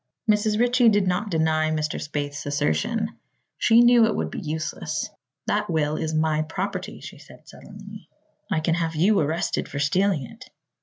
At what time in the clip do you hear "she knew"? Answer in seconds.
3.59-4.07